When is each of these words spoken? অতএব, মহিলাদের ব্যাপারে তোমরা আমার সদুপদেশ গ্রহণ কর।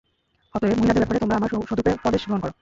অতএব, 0.55 0.77
মহিলাদের 0.77 1.01
ব্যাপারে 1.01 1.21
তোমরা 1.21 1.37
আমার 1.37 1.49
সদুপদেশ 1.69 1.95
গ্রহণ 2.23 2.41
কর। 2.43 2.51